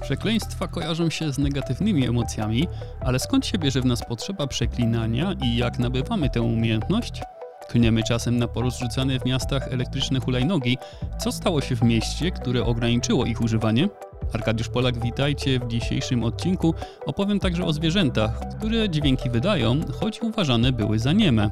Przekleństwa 0.00 0.68
kojarzą 0.68 1.10
się 1.10 1.32
z 1.32 1.38
negatywnymi 1.38 2.06
emocjami, 2.06 2.68
ale 3.00 3.18
skąd 3.18 3.46
się 3.46 3.58
bierze 3.58 3.80
w 3.80 3.84
nas 3.84 4.04
potrzeba 4.04 4.46
przeklinania 4.46 5.34
i 5.42 5.56
jak 5.56 5.78
nabywamy 5.78 6.30
tę 6.30 6.42
umiejętność? 6.42 7.22
Klniemy 7.68 8.02
czasem 8.02 8.38
na 8.38 8.48
porozrzucane 8.48 9.18
w 9.18 9.24
miastach 9.24 9.72
elektryczne 9.72 10.20
hulajnogi. 10.20 10.78
Co 11.18 11.32
stało 11.32 11.60
się 11.60 11.76
w 11.76 11.82
mieście, 11.82 12.30
które 12.30 12.64
ograniczyło 12.64 13.24
ich 13.26 13.40
używanie? 13.40 13.88
Arkadiusz 14.34 14.68
Polak, 14.68 15.00
witajcie 15.00 15.58
w 15.60 15.68
dzisiejszym 15.68 16.24
odcinku. 16.24 16.74
Opowiem 17.06 17.40
także 17.40 17.64
o 17.64 17.72
zwierzętach, 17.72 18.40
które 18.58 18.88
dźwięki 18.88 19.30
wydają, 19.30 19.80
choć 20.00 20.22
uważane 20.22 20.72
były 20.72 20.98
za 20.98 21.12
nieme. 21.12 21.50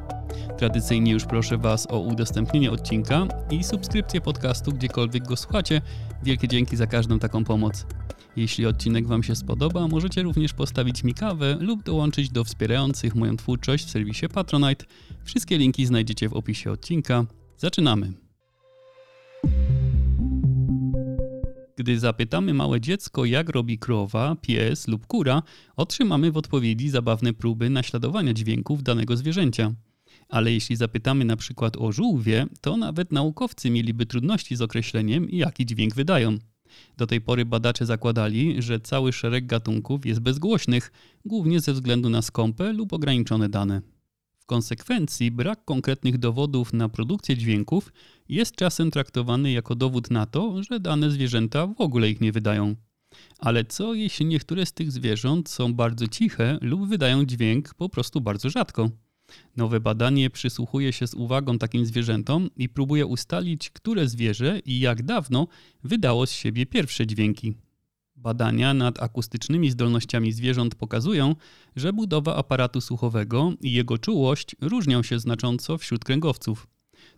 Tradycyjnie 0.59 1.13
już 1.13 1.25
proszę 1.25 1.59
Was 1.59 1.87
o 1.91 1.99
udostępnienie 1.99 2.71
odcinka 2.71 3.27
i 3.51 3.65
subskrypcję 3.65 4.21
podcastu, 4.21 4.73
gdziekolwiek 4.73 5.27
go 5.27 5.37
słuchacie. 5.37 5.81
Wielkie 6.23 6.49
dzięki 6.49 6.77
za 6.77 6.87
każdą 6.87 7.19
taką 7.19 7.45
pomoc. 7.45 7.87
Jeśli 8.37 8.67
odcinek 8.67 9.07
Wam 9.07 9.23
się 9.23 9.37
spodoba, 9.37 9.89
możecie 9.89 10.23
również 10.23 10.53
postawić 10.53 11.05
mi 11.05 11.15
kawę 11.15 11.57
lub 11.61 11.83
dołączyć 11.83 12.31
do 12.31 12.45
wspierających 12.45 13.15
moją 13.15 13.37
twórczość 13.37 13.87
w 13.87 13.91
serwisie 13.91 14.29
Patronite. 14.29 14.85
Wszystkie 15.25 15.59
linki 15.59 15.87
znajdziecie 15.87 16.29
w 16.29 16.35
opisie 16.35 16.71
odcinka. 16.71 17.25
Zaczynamy! 17.57 18.13
Gdy 21.77 21.99
zapytamy 21.99 22.55
małe 22.55 22.81
dziecko, 22.81 23.25
jak 23.25 23.49
robi 23.49 23.79
krowa, 23.79 24.37
pies 24.41 24.89
lub 24.89 25.07
kura, 25.07 25.43
otrzymamy 25.77 26.33
w 26.33 26.37
odpowiedzi 26.37 26.89
zabawne 26.89 27.33
próby 27.33 27.71
naśladowania 27.71 28.33
dźwięków 28.33 28.83
danego 28.83 29.17
zwierzęcia. 29.17 29.73
Ale 30.29 30.53
jeśli 30.53 30.77
zapytamy 30.77 31.25
na 31.25 31.37
przykład 31.37 31.77
o 31.77 31.93
żółwie, 31.93 32.47
to 32.61 32.77
nawet 32.77 33.13
naukowcy 33.13 33.71
mieliby 33.71 34.07
trudności 34.07 34.57
z 34.57 34.63
określeniem, 34.63 35.29
jaki 35.31 35.67
dźwięk 35.67 35.95
wydają. 35.95 36.39
Do 36.97 37.07
tej 37.07 37.21
pory 37.21 37.45
badacze 37.45 37.87
zakładali, 37.87 38.63
że 38.63 38.81
cały 38.81 39.13
szereg 39.13 39.47
gatunków 39.47 40.07
jest 40.07 40.21
bezgłośnych, 40.21 40.93
głównie 41.25 41.61
ze 41.61 41.73
względu 41.73 42.11
na 42.11 42.23
skąpe 42.23 42.73
lub 42.73 42.93
ograniczone 42.93 43.49
dane. 43.49 43.83
W 44.39 44.47
konsekwencji 44.47 45.31
brak 45.31 45.65
konkretnych 45.65 46.19
dowodów 46.19 46.73
na 46.73 46.89
produkcję 46.89 47.37
dźwięków 47.37 47.93
jest 48.29 48.57
czasem 48.57 48.91
traktowany 48.91 49.53
jako 49.53 49.75
dowód 49.75 50.11
na 50.11 50.27
to, 50.27 50.63
że 50.63 50.81
dane 50.81 51.11
zwierzęta 51.11 51.67
w 51.67 51.81
ogóle 51.81 52.11
ich 52.11 52.21
nie 52.21 52.33
wydają. 52.33 52.77
Ale 53.39 53.65
co 53.65 53.95
jeśli 53.95 54.27
niektóre 54.27 54.67
z 54.67 54.73
tych 54.73 54.93
zwierząt 54.93 55.49
są 55.49 55.75
bardzo 55.75 56.09
ciche 56.09 56.59
lub 56.61 56.89
wydają 56.89 57.25
dźwięk 57.25 57.75
po 57.75 57.89
prostu 57.89 58.21
bardzo 58.21 58.51
rzadko? 58.51 58.91
Nowe 59.57 59.81
badanie 59.81 60.31
przysłuchuje 60.31 60.93
się 60.93 61.07
z 61.07 61.15
uwagą 61.15 61.59
takim 61.59 61.87
zwierzętom 61.87 62.51
i 62.57 62.69
próbuje 62.69 63.07
ustalić, 63.07 63.71
które 63.71 64.09
zwierzę 64.09 64.61
i 64.65 64.81
jak 64.81 65.03
dawno 65.03 65.47
wydało 65.85 66.27
z 66.27 66.31
siebie 66.31 66.67
pierwsze 66.67 67.07
dźwięki. 67.07 67.55
Badania 68.17 68.75
nad 68.75 69.03
akustycznymi 69.03 69.71
zdolnościami 69.71 70.33
zwierząt 70.33 70.75
pokazują, 70.75 71.35
że 71.77 71.93
budowa 71.93 72.37
aparatu 72.37 72.81
słuchowego 72.81 73.53
i 73.61 73.73
jego 73.73 73.99
czułość 73.99 74.57
różnią 74.61 75.03
się 75.03 75.19
znacząco 75.19 75.79
wśród 75.79 76.05
kręgowców. 76.05 76.67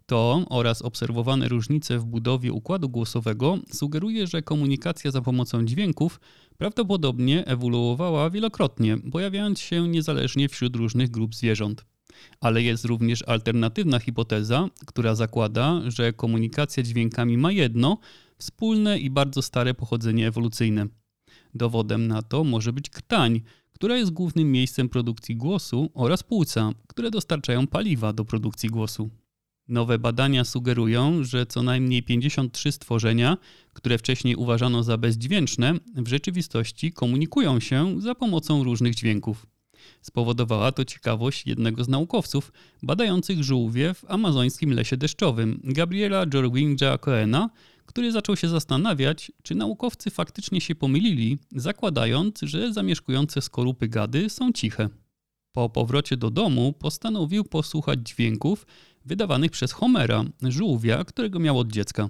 To 0.06 0.44
oraz 0.48 0.82
obserwowane 0.82 1.48
różnice 1.48 1.98
w 1.98 2.04
budowie 2.04 2.52
układu 2.52 2.88
głosowego 2.88 3.58
sugeruje, 3.72 4.26
że 4.26 4.42
komunikacja 4.42 5.10
za 5.10 5.22
pomocą 5.22 5.64
dźwięków 5.64 6.20
prawdopodobnie 6.58 7.46
ewoluowała 7.46 8.30
wielokrotnie, 8.30 8.98
pojawiając 9.12 9.60
się 9.60 9.88
niezależnie 9.88 10.48
wśród 10.48 10.76
różnych 10.76 11.10
grup 11.10 11.34
zwierząt. 11.34 11.84
Ale 12.40 12.62
jest 12.62 12.84
również 12.84 13.22
alternatywna 13.28 13.98
hipoteza, 13.98 14.68
która 14.86 15.14
zakłada, 15.14 15.80
że 15.86 16.12
komunikacja 16.12 16.82
dźwiękami 16.82 17.38
ma 17.38 17.52
jedno 17.52 17.98
wspólne 18.38 18.98
i 18.98 19.10
bardzo 19.10 19.42
stare 19.42 19.74
pochodzenie 19.74 20.28
ewolucyjne. 20.28 20.86
Dowodem 21.54 22.06
na 22.06 22.22
to 22.22 22.44
może 22.44 22.72
być 22.72 22.90
krtań, 22.90 23.40
która 23.72 23.96
jest 23.96 24.10
głównym 24.10 24.52
miejscem 24.52 24.88
produkcji 24.88 25.36
głosu, 25.36 25.90
oraz 25.94 26.22
płuca, 26.22 26.72
które 26.86 27.10
dostarczają 27.10 27.66
paliwa 27.66 28.12
do 28.12 28.24
produkcji 28.24 28.68
głosu. 28.68 29.10
Nowe 29.68 29.98
badania 29.98 30.44
sugerują, 30.44 31.24
że 31.24 31.46
co 31.46 31.62
najmniej 31.62 32.02
53 32.02 32.72
stworzenia, 32.72 33.36
które 33.72 33.98
wcześniej 33.98 34.36
uważano 34.36 34.82
za 34.82 34.98
bezdźwięczne, 34.98 35.74
w 35.96 36.08
rzeczywistości 36.08 36.92
komunikują 36.92 37.60
się 37.60 38.00
za 38.00 38.14
pomocą 38.14 38.64
różnych 38.64 38.94
dźwięków. 38.94 39.46
Spowodowała 40.02 40.72
to 40.72 40.84
ciekawość 40.84 41.46
jednego 41.46 41.84
z 41.84 41.88
naukowców 41.88 42.52
badających 42.82 43.44
żółwie 43.44 43.94
w 43.94 44.04
amazońskim 44.10 44.72
lesie 44.72 44.96
deszczowym, 44.96 45.60
Gabriela 45.64 46.24
Jorwinja 46.34 46.98
Coena, 46.98 47.50
który 47.86 48.12
zaczął 48.12 48.36
się 48.36 48.48
zastanawiać, 48.48 49.32
czy 49.42 49.54
naukowcy 49.54 50.10
faktycznie 50.10 50.60
się 50.60 50.74
pomylili, 50.74 51.38
zakładając, 51.52 52.40
że 52.42 52.72
zamieszkujące 52.72 53.42
skorupy 53.42 53.88
gady 53.88 54.30
są 54.30 54.52
ciche. 54.52 54.88
Po 55.52 55.68
powrocie 55.70 56.16
do 56.16 56.30
domu 56.30 56.72
postanowił 56.72 57.44
posłuchać 57.44 58.00
dźwięków 58.08 58.66
wydawanych 59.04 59.50
przez 59.50 59.72
Homera, 59.72 60.24
żółwia, 60.42 61.04
którego 61.04 61.38
miał 61.38 61.58
od 61.58 61.72
dziecka. 61.72 62.08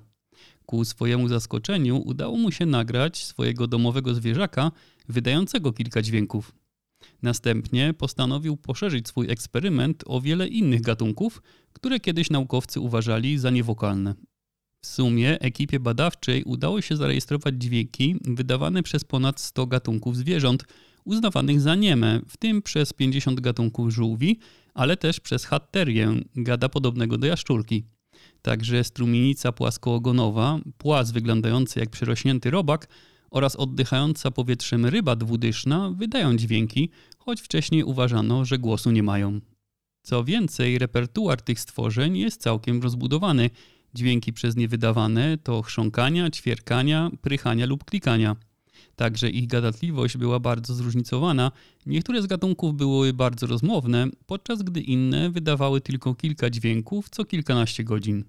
Ku 0.67 0.85
swojemu 0.85 1.29
zaskoczeniu 1.29 2.03
udało 2.05 2.37
mu 2.37 2.53
się 2.53 2.67
nagrać 2.67 3.25
swojego 3.25 3.67
domowego 3.67 4.15
zwierzaka, 4.15 4.73
wydającego 5.09 5.73
kilka 5.73 6.03
dźwięków. 6.03 6.53
Następnie 7.23 7.95
postanowił 7.95 8.57
poszerzyć 8.57 9.09
swój 9.09 9.31
eksperyment 9.31 10.05
o 10.07 10.21
wiele 10.21 10.49
innych 10.49 10.81
gatunków, 10.81 11.43
które 11.73 12.01
kiedyś 12.01 12.31
naukowcy 12.31 12.81
uważali 12.81 13.39
za 13.39 13.51
niewokalne. 13.51 14.15
W 14.85 14.87
sumie 14.87 15.41
ekipie 15.41 15.81
badawczej 15.81 16.45
udało 16.45 16.81
się 16.81 16.97
zarejestrować 16.97 17.55
dźwięki 17.59 18.17
wydawane 18.25 18.83
przez 18.83 19.05
ponad 19.05 19.41
100 19.41 19.67
gatunków 19.67 20.17
zwierząt, 20.17 20.65
uznawanych 21.05 21.61
za 21.61 21.75
nieme, 21.75 22.21
w 22.29 22.37
tym 22.37 22.63
przez 22.63 22.93
50 22.93 23.41
gatunków 23.41 23.91
żółwi, 23.91 24.39
ale 24.75 24.97
też 24.97 25.21
przez 25.21 25.45
hatterię, 25.45 26.13
gada 26.37 26.69
podobnego 26.69 27.19
do 27.19 27.27
jaszczurki. 27.27 27.85
Także 28.43 28.85
strumienica 28.85 29.53
płaskoogonowa, 29.53 30.59
płas 30.79 31.11
wyglądający 31.11 31.81
jak 31.81 31.91
przyrośnięty 31.91 32.51
robak 32.51 32.89
oraz 33.31 33.57
oddychająca 33.57 34.31
powietrzem 34.31 34.87
ryba 34.87 35.17
dwudyszna 35.17 35.91
wydają 35.91 36.37
dźwięki, 36.37 36.91
choć 37.19 37.41
wcześniej 37.41 37.85
uważano, 37.85 38.45
że 38.45 38.59
głosu 38.59 38.91
nie 38.91 39.03
mają. 39.03 39.41
Co 40.03 40.25
więcej, 40.25 40.79
repertuar 40.79 41.43
tych 41.43 41.61
stworzeń 41.61 42.19
jest 42.19 42.43
całkiem 42.43 42.83
rozbudowany. 42.83 43.51
Dźwięki 43.95 44.33
przez 44.33 44.57
nie 44.57 44.69
wydawane 44.69 45.39
to 45.39 45.63
chrząkania, 45.63 46.31
ćwierkania, 46.31 47.11
prychania 47.23 47.67
lub 47.67 47.85
klikania. 47.85 48.37
Także 48.97 49.31
ich 49.31 49.47
gadatliwość 49.47 50.17
była 50.17 50.41
bardzo 50.41 50.75
zróżnicowana. 50.75 51.53
Niektóre 51.87 52.23
z 52.23 52.27
gatunków 52.27 52.75
były 52.75 53.13
bardzo 53.13 53.47
rozmowne, 53.47 54.07
podczas 54.27 54.63
gdy 54.63 54.81
inne 54.81 55.31
wydawały 55.31 55.81
tylko 55.81 56.15
kilka 56.15 56.51
dźwięków 56.51 57.11
co 57.11 57.25
kilkanaście 57.25 57.85
godzin. 57.85 58.25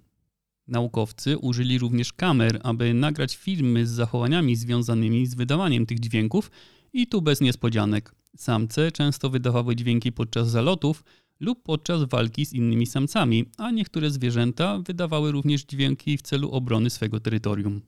Naukowcy 0.67 1.37
użyli 1.37 1.79
również 1.79 2.13
kamer, 2.13 2.59
aby 2.63 2.93
nagrać 2.93 3.35
filmy 3.35 3.87
z 3.87 3.89
zachowaniami 3.89 4.55
związanymi 4.55 5.27
z 5.27 5.35
wydawaniem 5.35 5.85
tych 5.85 5.99
dźwięków 5.99 6.51
i 6.93 7.07
tu 7.07 7.21
bez 7.21 7.41
niespodzianek. 7.41 8.15
Samce 8.37 8.91
często 8.91 9.29
wydawały 9.29 9.75
dźwięki 9.75 10.11
podczas 10.11 10.49
zalotów 10.49 11.03
lub 11.39 11.63
podczas 11.63 12.03
walki 12.03 12.45
z 12.45 12.53
innymi 12.53 12.85
samcami, 12.85 13.45
a 13.57 13.71
niektóre 13.71 14.11
zwierzęta 14.11 14.79
wydawały 14.79 15.31
również 15.31 15.63
dźwięki 15.63 16.17
w 16.17 16.21
celu 16.21 16.51
obrony 16.51 16.89
swego 16.89 17.19
terytorium. 17.19 17.81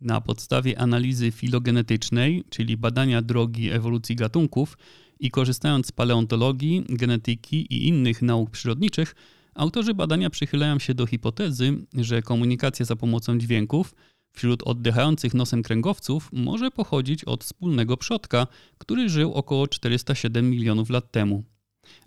Na 0.00 0.20
podstawie 0.20 0.78
analizy 0.78 1.30
filogenetycznej, 1.30 2.44
czyli 2.50 2.76
badania 2.76 3.22
drogi 3.22 3.70
ewolucji 3.70 4.16
gatunków 4.16 4.78
i 5.20 5.30
korzystając 5.30 5.86
z 5.86 5.92
paleontologii, 5.92 6.84
genetyki 6.88 7.56
i 7.56 7.88
innych 7.88 8.22
nauk 8.22 8.50
przyrodniczych, 8.50 9.14
autorzy 9.58 9.94
badania 9.94 10.30
przychylają 10.30 10.78
się 10.78 10.94
do 10.94 11.06
hipotezy, 11.06 11.86
że 11.94 12.22
komunikacja 12.22 12.86
za 12.86 12.96
pomocą 12.96 13.38
dźwięków 13.38 13.94
wśród 14.32 14.62
oddychających 14.62 15.34
nosem 15.34 15.62
kręgowców 15.62 16.28
może 16.32 16.70
pochodzić 16.70 17.24
od 17.24 17.44
wspólnego 17.44 17.96
przodka, 17.96 18.46
który 18.78 19.08
żył 19.08 19.34
około 19.34 19.68
407 19.68 20.50
milionów 20.50 20.90
lat 20.90 21.12
temu. 21.12 21.44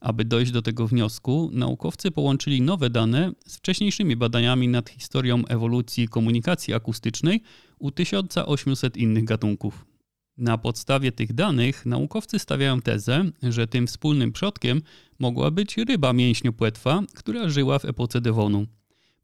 Aby 0.02 0.26
dojść 0.26 0.52
do 0.52 0.62
tego 0.62 0.88
wniosku, 0.88 1.50
naukowcy 1.54 2.12
połączyli 2.12 2.62
nowe 2.62 2.90
dane 2.90 3.32
z 3.46 3.58
wcześniejszymi 3.58 4.16
badaniami 4.16 4.68
nad 4.68 4.90
historią 4.90 5.46
ewolucji 5.46 6.08
komunikacji 6.08 6.74
akustycznej 6.74 7.42
u 7.80 7.92
1800 7.92 8.98
innych 8.98 9.24
gatunków. 9.24 9.91
Na 10.38 10.58
podstawie 10.58 11.12
tych 11.12 11.34
danych 11.34 11.86
naukowcy 11.86 12.40
stawiają 12.40 12.82
tezę, 12.82 13.24
że 13.44 13.68
tym 13.68 13.88
wspólnym 13.88 14.32
przodkiem 14.32 14.82
mogła 15.20 15.52
być 15.52 15.78
ryba 15.78 16.14
mięśniopłetwa, 16.14 17.04
która 17.16 17.50
żyła 17.50 17.80
w 17.80 17.86
epoce 17.86 18.22
Devonu. 18.22 18.66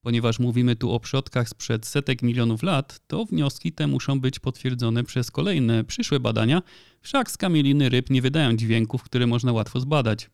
Ponieważ 0.02 0.40
mówimy 0.40 0.76
tu 0.76 0.92
o 0.92 1.00
przodkach 1.00 1.50
sprzed 1.50 1.86
setek 1.86 2.22
milionów 2.22 2.64
lat, 2.64 3.00
to 3.08 3.26
wnioski 3.26 3.72
te 3.72 3.88
muszą 3.88 4.20
być 4.20 4.40
potwierdzone 4.40 5.04
przez 5.04 5.32
kolejne 5.32 5.84
przyszłe 5.84 6.20
badania, 6.20 6.62
wszak 7.02 7.32
skamieliny 7.32 7.90
ryb 7.90 8.10
nie 8.10 8.22
wydają 8.22 8.56
dźwięków, 8.56 9.04
które 9.04 9.28
można 9.28 9.52
łatwo 9.52 9.80
zbadać. 9.80 10.30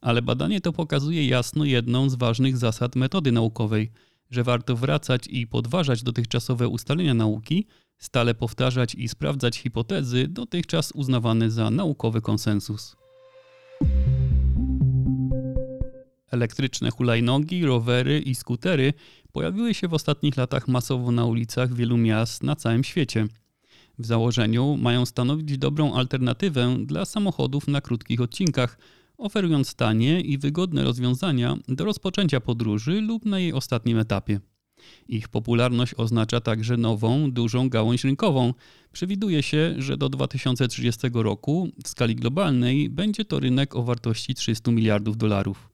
Ale 0.00 0.22
badanie 0.22 0.60
to 0.60 0.72
pokazuje 0.72 1.26
jasno 1.26 1.64
jedną 1.64 2.10
z 2.10 2.14
ważnych 2.14 2.56
zasad 2.56 2.96
metody 2.96 3.32
naukowej– 3.32 3.90
że 4.30 4.44
warto 4.44 4.76
wracać 4.76 5.26
i 5.26 5.46
podważać 5.46 6.02
dotychczasowe 6.02 6.68
ustalenia 6.68 7.14
nauki, 7.14 7.66
stale 8.00 8.34
powtarzać 8.34 8.94
i 8.94 9.08
sprawdzać 9.08 9.58
hipotezy 9.58 10.28
dotychczas 10.28 10.92
uznawane 10.92 11.50
za 11.50 11.70
naukowy 11.70 12.20
konsensus. 12.20 12.96
Elektryczne 16.30 16.90
hulajnogi, 16.90 17.64
rowery 17.64 18.20
i 18.20 18.34
skutery 18.34 18.92
pojawiły 19.32 19.74
się 19.74 19.88
w 19.88 19.94
ostatnich 19.94 20.36
latach 20.36 20.68
masowo 20.68 21.12
na 21.12 21.24
ulicach 21.24 21.74
wielu 21.74 21.96
miast 21.96 22.42
na 22.42 22.56
całym 22.56 22.84
świecie. 22.84 23.26
W 23.98 24.06
założeniu 24.06 24.76
mają 24.76 25.06
stanowić 25.06 25.58
dobrą 25.58 25.94
alternatywę 25.94 26.76
dla 26.86 27.04
samochodów 27.04 27.68
na 27.68 27.80
krótkich 27.80 28.20
odcinkach, 28.20 28.78
oferując 29.18 29.74
tanie 29.74 30.20
i 30.20 30.38
wygodne 30.38 30.84
rozwiązania 30.84 31.56
do 31.68 31.84
rozpoczęcia 31.84 32.40
podróży 32.40 33.00
lub 33.00 33.24
na 33.24 33.38
jej 33.38 33.52
ostatnim 33.52 33.98
etapie. 33.98 34.40
Ich 35.08 35.28
popularność 35.28 35.94
oznacza 35.96 36.40
także 36.40 36.76
nową, 36.76 37.30
dużą 37.32 37.68
gałąź 37.68 38.04
rynkową. 38.04 38.54
Przewiduje 38.92 39.42
się, 39.42 39.74
że 39.78 39.96
do 39.96 40.08
2030 40.08 41.08
roku 41.14 41.68
w 41.84 41.88
skali 41.88 42.16
globalnej 42.16 42.90
będzie 42.90 43.24
to 43.24 43.40
rynek 43.40 43.76
o 43.76 43.82
wartości 43.82 44.34
300 44.34 44.70
miliardów 44.70 45.16
dolarów. 45.16 45.70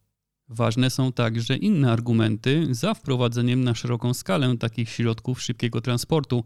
Ważne 0.49 0.91
są 0.91 1.13
także 1.13 1.57
inne 1.57 1.93
argumenty 1.93 2.67
za 2.71 2.95
wprowadzeniem 2.95 3.65
na 3.65 3.75
szeroką 3.75 4.15
skalę 4.15 4.57
takich 4.59 4.89
środków 4.89 5.43
szybkiego 5.43 5.81
transportu. 5.81 6.45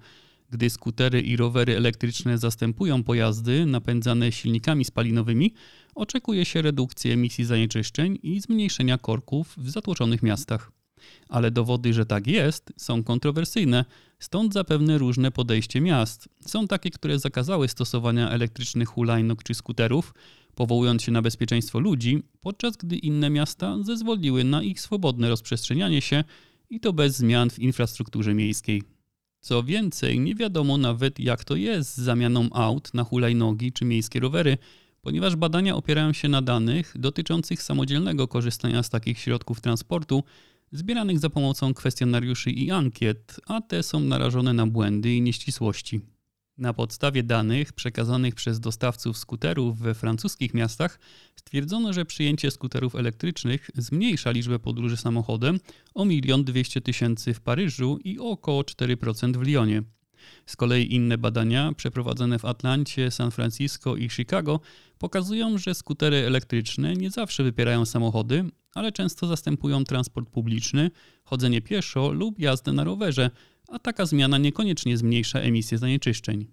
Gdy 0.50 0.70
skutery 0.70 1.20
i 1.20 1.36
rowery 1.36 1.76
elektryczne 1.76 2.38
zastępują 2.38 3.04
pojazdy 3.04 3.66
napędzane 3.66 4.32
silnikami 4.32 4.84
spalinowymi, 4.84 5.54
oczekuje 5.94 6.44
się 6.44 6.62
redukcji 6.62 7.10
emisji 7.10 7.44
zanieczyszczeń 7.44 8.18
i 8.22 8.40
zmniejszenia 8.40 8.98
korków 8.98 9.54
w 9.58 9.70
zatłoczonych 9.70 10.22
miastach. 10.22 10.79
Ale 11.29 11.50
dowody, 11.50 11.93
że 11.93 12.06
tak 12.06 12.26
jest, 12.26 12.73
są 12.76 13.05
kontrowersyjne, 13.05 13.85
stąd 14.19 14.52
zapewne 14.52 14.99
różne 14.99 15.31
podejście 15.31 15.81
miast. 15.81 16.29
Są 16.41 16.67
takie, 16.67 16.91
które 16.91 17.19
zakazały 17.19 17.69
stosowania 17.69 18.31
elektrycznych 18.31 18.88
hulajnóg 18.88 19.43
czy 19.43 19.55
skuterów, 19.55 20.14
powołując 20.55 21.02
się 21.02 21.12
na 21.12 21.23
bezpieczeństwo 21.23 21.79
ludzi, 21.79 22.23
podczas 22.41 22.76
gdy 22.76 22.97
inne 22.97 23.31
miasta 23.31 23.76
zezwoliły 23.82 24.44
na 24.44 24.62
ich 24.62 24.81
swobodne 24.81 25.29
rozprzestrzenianie 25.29 26.00
się 26.00 26.25
i 26.70 26.81
to 26.81 26.93
bez 26.93 27.17
zmian 27.17 27.50
w 27.50 27.58
infrastrukturze 27.58 28.35
miejskiej. 28.35 28.82
Co 29.41 29.62
więcej, 29.62 30.20
nie 30.20 30.35
wiadomo 30.35 30.79
nawet 30.79 31.20
jak 31.20 31.44
to 31.44 31.56
jest 31.56 31.94
z 31.94 32.00
zamianą 32.00 32.49
aut 32.52 32.94
na 32.94 33.05
hulajnogi 33.05 33.73
czy 33.73 33.85
miejskie 33.85 34.20
rowery, 34.20 34.58
ponieważ 35.02 35.37
badania 35.37 35.76
opierają 35.76 36.12
się 36.12 36.29
na 36.29 36.43
danych 36.43 36.94
dotyczących 36.99 37.62
samodzielnego 37.62 38.29
korzystania 38.29 38.82
z 38.82 38.91
takich 38.91 39.19
środków 39.19 39.61
transportu, 39.61 40.25
zbieranych 40.72 41.19
za 41.19 41.31
pomocą 41.31 41.75
kwestionariuszy 41.75 42.50
i 42.50 42.70
ankiet, 42.70 43.40
a 43.46 43.61
te 43.61 43.82
są 43.82 44.00
narażone 44.00 44.52
na 44.52 44.67
błędy 44.67 45.14
i 45.14 45.22
nieścisłości. 45.22 46.00
Na 46.58 46.75
podstawie 46.75 47.22
danych 47.22 47.72
przekazanych 47.72 48.34
przez 48.34 48.61
dostawców 48.61 49.19
skuterów 49.19 49.78
we 49.78 49.94
francuskich 49.94 50.55
miastach 50.55 50.99
stwierdzono, 51.37 51.93
że 51.93 52.05
przyjęcie 52.05 52.50
skuterów 52.50 52.94
elektrycznych 52.94 53.70
zmniejsza 53.75 54.31
liczbę 54.31 54.58
podróży 54.58 54.96
samochodem 54.96 55.61
o 55.94 56.06
1 56.06 56.44
200 56.44 56.81
tysięcy 56.81 57.34
w 57.34 57.40
Paryżu 57.40 57.99
i 58.05 58.19
o 58.19 58.25
około 58.25 58.62
4% 58.62 59.37
w 59.37 59.43
Lyonie. 59.43 59.82
Z 60.46 60.56
kolei 60.56 60.94
inne 60.94 61.19
badania 61.19 61.72
przeprowadzone 61.76 62.38
w 62.38 62.44
Atlancie, 62.44 63.11
San 63.11 63.31
Francisco 63.31 63.96
i 63.96 64.11
Chicago 64.11 64.61
pokazują, 64.99 65.58
że 65.58 65.75
skutery 65.75 66.17
elektryczne 66.17 66.94
nie 66.94 67.11
zawsze 67.11 67.44
wypierają 67.44 67.84
samochody, 67.84 68.44
ale 68.75 68.93
często 68.93 69.26
zastępują 69.26 69.84
transport 69.84 70.31
publiczny, 70.31 70.90
chodzenie 71.25 71.61
pieszo 71.61 72.12
lub 72.12 72.38
jazdę 72.38 72.72
na 72.72 72.84
rowerze, 72.84 73.31
a 73.69 73.78
taka 73.78 74.06
zmiana 74.06 74.38
niekoniecznie 74.38 74.96
zmniejsza 74.96 75.40
emisję 75.40 75.78
zanieczyszczeń. 75.78 76.46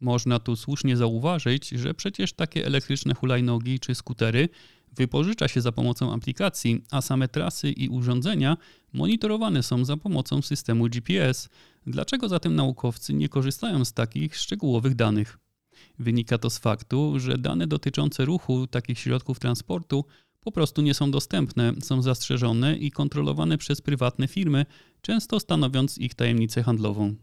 Można 0.00 0.38
tu 0.38 0.56
słusznie 0.56 0.96
zauważyć, 0.96 1.68
że 1.68 1.94
przecież 1.94 2.32
takie 2.32 2.66
elektryczne 2.66 3.14
hulajnogi 3.14 3.80
czy 3.80 3.94
skutery 3.94 4.48
wypożycza 4.92 5.48
się 5.48 5.60
za 5.60 5.72
pomocą 5.72 6.14
aplikacji, 6.14 6.84
a 6.90 7.00
same 7.00 7.28
trasy 7.28 7.70
i 7.70 7.88
urządzenia 7.88 8.56
monitorowane 8.92 9.62
są 9.62 9.84
za 9.84 9.96
pomocą 9.96 10.42
systemu 10.42 10.88
GPS. 10.88 11.48
Dlaczego 11.86 12.28
zatem 12.28 12.54
naukowcy 12.54 13.14
nie 13.14 13.28
korzystają 13.28 13.84
z 13.84 13.92
takich 13.92 14.36
szczegółowych 14.36 14.94
danych? 14.94 15.38
Wynika 15.98 16.38
to 16.38 16.50
z 16.50 16.58
faktu, 16.58 17.20
że 17.20 17.38
dane 17.38 17.66
dotyczące 17.66 18.24
ruchu 18.24 18.66
takich 18.66 18.98
środków 18.98 19.38
transportu 19.38 20.04
po 20.40 20.52
prostu 20.52 20.82
nie 20.82 20.94
są 20.94 21.10
dostępne, 21.10 21.72
są 21.82 22.02
zastrzeżone 22.02 22.76
i 22.76 22.90
kontrolowane 22.90 23.58
przez 23.58 23.80
prywatne 23.80 24.28
firmy, 24.28 24.66
często 25.02 25.40
stanowiąc 25.40 25.98
ich 25.98 26.14
tajemnicę 26.14 26.62
handlową. 26.62 27.14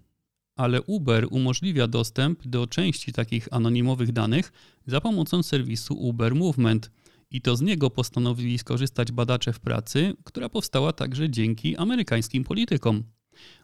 Ale 0.55 0.81
Uber 0.81 1.27
umożliwia 1.31 1.87
dostęp 1.87 2.47
do 2.47 2.67
części 2.67 3.13
takich 3.13 3.47
anonimowych 3.51 4.11
danych 4.11 4.51
za 4.87 5.01
pomocą 5.01 5.43
serwisu 5.43 5.93
Uber 5.93 6.35
Movement. 6.35 6.91
I 7.31 7.41
to 7.41 7.55
z 7.55 7.61
niego 7.61 7.89
postanowili 7.89 8.57
skorzystać 8.57 9.11
badacze 9.11 9.53
w 9.53 9.59
pracy, 9.59 10.13
która 10.23 10.49
powstała 10.49 10.93
także 10.93 11.29
dzięki 11.29 11.77
amerykańskim 11.77 12.43
politykom. 12.43 13.03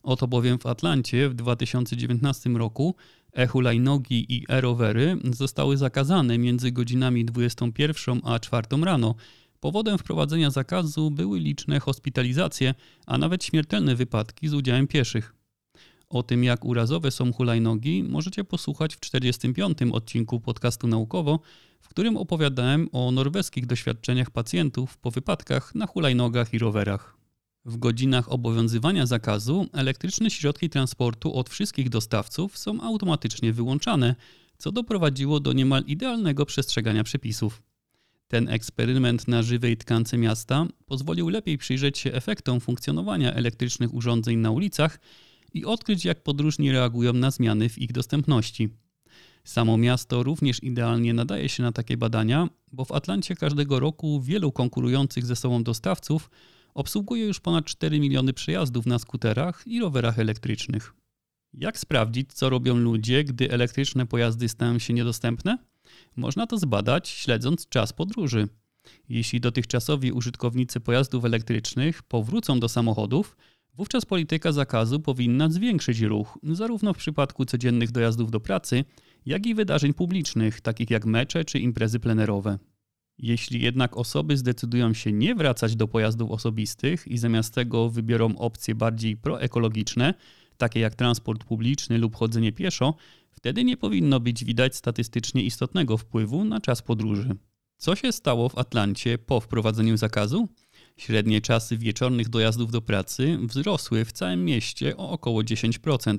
Oto 0.04 0.28
bowiem 0.28 0.60
w 0.60 0.66
Atlancie 0.66 1.30
w 1.30 1.34
2019 1.34 2.50
roku 2.50 2.96
e-hulajnogi 3.34 4.34
i 4.34 4.46
e-rowery 4.50 5.18
zostały 5.32 5.78
zakazane 5.78 6.38
między 6.38 6.72
godzinami 6.72 7.26
21 7.26 8.22
a 8.24 8.40
4 8.40 8.68
rano, 8.84 9.16
Powodem 9.66 9.98
wprowadzenia 9.98 10.50
zakazu 10.50 11.12
były 11.12 11.40
liczne 11.40 11.80
hospitalizacje, 11.80 12.74
a 13.06 13.18
nawet 13.18 13.44
śmiertelne 13.44 13.96
wypadki 13.96 14.48
z 14.48 14.54
udziałem 14.54 14.88
pieszych. 14.88 15.36
O 16.10 16.24
tym, 16.24 16.44
jak 16.44 16.66
urazowe 16.66 17.12
są 17.12 17.34
hulajnogi, 17.34 18.04
możecie 18.04 18.44
posłuchać 18.44 18.96
w 18.96 19.00
45. 19.00 19.78
odcinku 19.92 20.40
podcastu 20.40 20.88
Naukowo, 20.88 21.40
w 21.86 21.90
którym 21.90 22.18
opowiadałem 22.18 22.90
o 22.92 23.12
norweskich 23.12 23.66
doświadczeniach 23.66 24.32
pacjentów 24.32 24.98
po 24.98 25.12
wypadkach 25.12 25.76
na 25.76 25.88
hulajnogach 25.88 26.54
i 26.54 26.60
rowerach. 26.60 27.18
W 27.66 27.78
godzinach 27.78 28.32
obowiązywania 28.32 29.06
zakazu 29.06 29.68
elektryczne 29.74 30.30
środki 30.30 30.70
transportu 30.70 31.36
od 31.36 31.50
wszystkich 31.50 31.90
dostawców 31.90 32.58
są 32.58 32.82
automatycznie 32.82 33.54
wyłączane, 33.54 34.16
co 34.58 34.72
doprowadziło 34.72 35.40
do 35.40 35.54
niemal 35.54 35.84
idealnego 35.88 36.46
przestrzegania 36.46 37.04
przepisów. 37.04 37.64
Ten 38.28 38.50
eksperyment 38.50 39.28
na 39.28 39.44
żywej 39.44 39.78
tkance 39.78 40.18
miasta 40.18 40.68
pozwolił 40.86 41.30
lepiej 41.30 41.58
przyjrzeć 41.58 41.98
się 41.98 42.14
efektom 42.14 42.60
funkcjonowania 42.60 43.34
elektrycznych 43.34 43.94
urządzeń 43.94 44.38
na 44.38 44.52
ulicach 44.52 45.00
i 45.54 45.66
odkryć, 45.66 46.06
jak 46.06 46.24
podróżni 46.24 46.72
reagują 46.72 47.14
na 47.14 47.32
zmiany 47.32 47.70
w 47.70 47.78
ich 47.78 47.92
dostępności. 47.92 48.70
Samo 49.46 49.78
miasto 49.78 50.24
również 50.24 50.64
idealnie 50.64 51.14
nadaje 51.14 51.50
się 51.50 51.64
na 51.64 51.72
takie 51.72 51.98
badania, 51.98 52.48
bo 52.72 52.86
w 52.86 52.92
Atlancie 52.92 53.36
każdego 53.36 53.80
roku 53.80 54.22
wielu 54.22 54.52
konkurujących 54.52 55.26
ze 55.26 55.36
sobą 55.36 55.64
dostawców 55.64 56.30
obsługuje 56.74 57.26
już 57.26 57.40
ponad 57.40 57.66
4 57.66 58.00
miliony 58.00 58.34
przejazdów 58.34 58.86
na 58.86 59.00
skuterach 59.00 59.64
i 59.68 59.80
rowerach 59.80 60.20
elektrycznych. 60.20 60.94
Jak 61.54 61.80
sprawdzić, 61.80 62.34
co 62.34 62.50
robią 62.50 62.76
ludzie, 62.76 63.24
gdy 63.24 63.52
elektryczne 63.52 64.06
pojazdy 64.06 64.50
stają 64.50 64.80
się 64.80 64.94
niedostępne? 64.94 65.58
Można 66.16 66.48
to 66.48 66.58
zbadać 66.58 67.10
śledząc 67.10 67.70
czas 67.70 67.94
podróży. 67.94 68.48
Jeśli 69.10 69.40
dotychczasowi 69.40 70.12
użytkownicy 70.12 70.80
pojazdów 70.80 71.26
elektrycznych 71.26 72.04
powrócą 72.04 72.60
do 72.60 72.70
samochodów, 72.70 73.38
wówczas 73.74 74.06
polityka 74.06 74.52
zakazu 74.52 75.00
powinna 75.00 75.50
zwiększyć 75.50 76.02
ruch, 76.02 76.40
zarówno 76.44 76.94
w 76.94 76.98
przypadku 76.98 77.46
codziennych 77.46 77.92
dojazdów 77.92 78.32
do 78.32 78.40
pracy, 78.40 78.86
jak 79.26 79.46
i 79.46 79.56
wydarzeń 79.56 79.94
publicznych, 79.94 80.62
takich 80.62 80.90
jak 80.90 81.06
mecze 81.06 81.46
czy 81.46 81.60
imprezy 81.60 82.00
plenerowe. 82.00 82.60
Jeśli 83.18 83.62
jednak 83.62 83.98
osoby 83.98 84.38
zdecydują 84.38 84.94
się 84.94 85.12
nie 85.12 85.36
wracać 85.36 85.76
do 85.76 85.88
pojazdów 85.88 86.32
osobistych 86.32 87.08
i 87.08 87.18
zamiast 87.18 87.54
tego 87.54 87.90
wybiorą 87.90 88.38
opcje 88.38 88.76
bardziej 88.76 89.18
proekologiczne, 89.18 90.14
takie 90.58 90.80
jak 90.80 90.96
transport 90.96 91.44
publiczny 91.44 91.98
lub 91.98 92.16
chodzenie 92.16 92.52
pieszo, 92.52 92.96
Wtedy 93.36 93.64
nie 93.64 93.78
powinno 93.78 94.20
być 94.20 94.46
widać 94.46 94.76
statystycznie 94.76 95.44
istotnego 95.44 95.98
wpływu 95.98 96.44
na 96.44 96.62
czas 96.62 96.82
podróży. 96.82 97.36
Co 97.78 97.96
się 97.96 98.12
stało 98.12 98.50
w 98.50 98.58
Atlancie 98.58 99.18
po 99.18 99.40
wprowadzeniu 99.40 99.98
zakazu? 99.98 100.48
Średnie 100.98 101.42
czasy 101.42 101.78
wieczornych 101.78 102.30
dojazdów 102.30 102.72
do 102.72 102.82
pracy 102.82 103.38
wzrosły 103.44 104.06
w 104.06 104.12
całym 104.12 104.46
mieście 104.46 104.98
o 104.98 105.10
około 105.10 105.42
10%. 105.42 106.18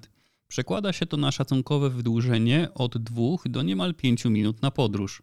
Przekłada 0.49 0.93
się 0.93 1.07
to 1.07 1.17
na 1.17 1.33
szacunkowe 1.33 1.91
wydłużenie 1.91 2.69
od 2.75 2.99
2 2.99 3.23
do 3.47 3.63
niemal 3.63 3.95
5 3.95 4.25
minut 4.25 4.63
na 4.63 4.71
podróż. 4.71 5.23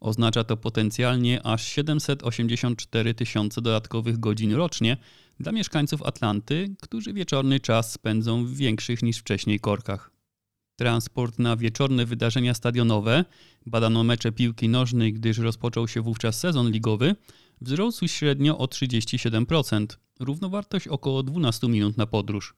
Oznacza 0.00 0.44
to 0.44 0.56
potencjalnie 0.56 1.46
aż 1.46 1.66
784 1.66 3.14
tysiące 3.14 3.62
dodatkowych 3.62 4.20
godzin 4.20 4.54
rocznie 4.54 4.96
dla 5.40 5.52
mieszkańców 5.52 6.02
Atlanty, 6.02 6.74
którzy 6.82 7.12
wieczorny 7.12 7.60
czas 7.60 7.92
spędzą 7.92 8.44
w 8.44 8.54
większych 8.54 9.02
niż 9.02 9.18
wcześniej 9.18 9.60
korkach 9.60 10.12
transport 10.82 11.38
na 11.38 11.56
wieczorne 11.56 12.06
wydarzenia 12.06 12.54
stadionowe, 12.54 13.24
badano 13.66 14.04
mecze 14.04 14.32
piłki 14.32 14.68
nożnej, 14.68 15.12
gdyż 15.12 15.38
rozpoczął 15.38 15.88
się 15.88 16.00
wówczas 16.00 16.38
sezon 16.38 16.70
ligowy, 16.70 17.16
wzrósł 17.60 18.08
średnio 18.08 18.58
o 18.58 18.64
37%. 18.64 19.86
równowartość 20.20 20.88
około 20.88 21.22
12 21.22 21.68
minut 21.68 21.96
na 21.96 22.06
podróż. 22.06 22.54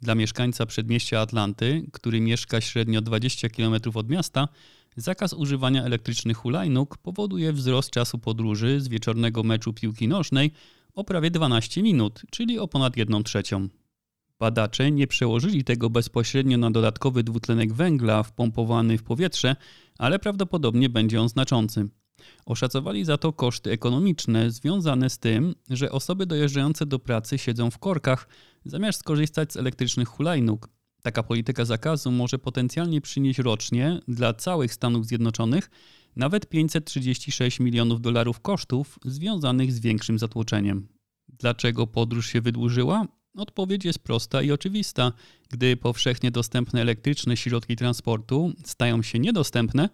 Dla 0.00 0.14
mieszkańca 0.14 0.66
przedmieścia 0.66 1.20
Atlanty, 1.20 1.86
który 1.92 2.20
mieszka 2.20 2.60
średnio 2.60 3.02
20 3.02 3.48
km 3.48 3.74
od 3.94 4.08
miasta, 4.08 4.48
zakaz 4.96 5.32
używania 5.32 5.84
elektrycznych 5.84 6.36
hulajnóg 6.36 6.98
powoduje 6.98 7.52
wzrost 7.52 7.90
czasu 7.90 8.18
podróży 8.18 8.80
z 8.80 8.88
wieczornego 8.88 9.42
meczu 9.42 9.72
piłki 9.72 10.08
nożnej 10.08 10.50
o 10.94 11.04
prawie 11.04 11.30
12 11.30 11.82
minut, 11.82 12.22
czyli 12.30 12.58
o 12.58 12.68
ponad 12.68 12.96
1 12.96 13.24
trzecią. 13.24 13.68
Badacze 14.38 14.90
nie 14.90 15.06
przełożyli 15.06 15.64
tego 15.64 15.90
bezpośrednio 15.90 16.58
na 16.58 16.70
dodatkowy 16.70 17.22
dwutlenek 17.22 17.72
węgla 17.72 18.22
wpompowany 18.22 18.98
w 18.98 19.02
powietrze, 19.02 19.56
ale 19.98 20.18
prawdopodobnie 20.18 20.88
będzie 20.88 21.20
on 21.20 21.28
znaczący. 21.28 21.88
Oszacowali 22.46 23.04
za 23.04 23.18
to 23.18 23.32
koszty 23.32 23.70
ekonomiczne 23.70 24.50
związane 24.50 25.10
z 25.10 25.18
tym, 25.18 25.54
że 25.70 25.92
osoby 25.92 26.26
dojeżdżające 26.26 26.86
do 26.86 26.98
pracy 26.98 27.38
siedzą 27.38 27.70
w 27.70 27.78
korkach, 27.78 28.28
zamiast 28.64 29.00
skorzystać 29.00 29.52
z 29.52 29.56
elektrycznych 29.56 30.08
hulajnóg. 30.08 30.68
Taka 31.02 31.22
polityka 31.22 31.64
zakazu 31.64 32.10
może 32.10 32.38
potencjalnie 32.38 33.00
przynieść 33.00 33.38
rocznie 33.38 34.00
dla 34.08 34.34
całych 34.34 34.74
Stanów 34.74 35.06
Zjednoczonych 35.06 35.70
nawet 36.16 36.48
536 36.48 37.60
milionów 37.60 38.00
dolarów 38.00 38.40
kosztów 38.40 38.98
związanych 39.04 39.72
z 39.72 39.80
większym 39.80 40.18
zatłoczeniem. 40.18 40.88
Dlaczego 41.28 41.86
podróż 41.86 42.26
się 42.26 42.40
wydłużyła? 42.40 43.06
Odpowiedź 43.36 43.84
jest 43.84 43.98
prosta 43.98 44.42
i 44.42 44.52
oczywista. 44.52 45.12
Gdy 45.50 45.76
powszechnie 45.76 46.30
dostępne 46.30 46.80
elektryczne 46.80 47.36
środki 47.36 47.76
transportu 47.76 48.52
stają 48.64 49.02
się 49.02 49.18
niedostępne, 49.18 49.88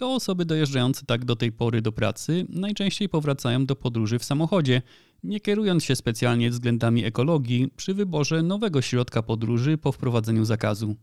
to 0.00 0.14
osoby 0.14 0.44
dojeżdżające 0.44 1.06
tak 1.06 1.24
do 1.24 1.36
tej 1.36 1.52
pory 1.52 1.82
do 1.82 1.92
pracy 1.92 2.46
najczęściej 2.48 3.08
powracają 3.08 3.66
do 3.66 3.76
podróży 3.76 4.18
w 4.18 4.24
samochodzie, 4.24 4.82
nie 5.22 5.40
kierując 5.40 5.84
się 5.84 5.96
specjalnie 5.96 6.50
względami 6.50 7.04
ekologii 7.04 7.68
przy 7.76 7.94
wyborze 7.94 8.42
nowego 8.42 8.82
środka 8.82 9.22
podróży 9.22 9.78
po 9.78 9.92
wprowadzeniu 9.92 10.44
zakazu. 10.44 10.96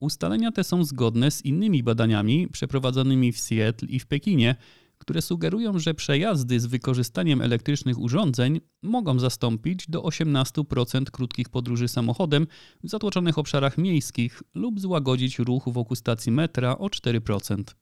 Ustalenia 0.00 0.52
te 0.52 0.64
są 0.64 0.84
zgodne 0.84 1.30
z 1.30 1.44
innymi 1.44 1.82
badaniami 1.82 2.48
przeprowadzonymi 2.48 3.32
w 3.32 3.40
Seattle 3.40 3.88
i 3.88 4.00
w 4.00 4.06
Pekinie, 4.06 4.56
które 4.98 5.22
sugerują, 5.22 5.78
że 5.78 5.94
przejazdy 5.94 6.60
z 6.60 6.66
wykorzystaniem 6.66 7.42
elektrycznych 7.42 7.98
urządzeń 7.98 8.60
mogą 8.82 9.18
zastąpić 9.18 9.90
do 9.90 10.02
18% 10.02 11.04
krótkich 11.04 11.48
podróży 11.48 11.88
samochodem 11.88 12.46
w 12.84 12.88
zatłoczonych 12.88 13.38
obszarach 13.38 13.78
miejskich 13.78 14.42
lub 14.54 14.80
złagodzić 14.80 15.38
ruch 15.38 15.64
wokół 15.66 15.96
stacji 15.96 16.32
metra 16.32 16.78
o 16.78 16.86
4%. 16.86 17.81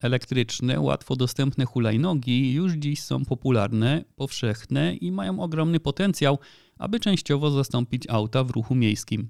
Elektryczne, 0.00 0.80
łatwo 0.80 1.16
dostępne 1.16 1.64
hulajnogi 1.64 2.52
już 2.52 2.72
dziś 2.72 3.02
są 3.02 3.24
popularne, 3.24 4.04
powszechne 4.16 4.94
i 4.94 5.12
mają 5.12 5.40
ogromny 5.40 5.80
potencjał, 5.80 6.38
aby 6.78 7.00
częściowo 7.00 7.50
zastąpić 7.50 8.08
auta 8.08 8.44
w 8.44 8.50
ruchu 8.50 8.74
miejskim. 8.74 9.28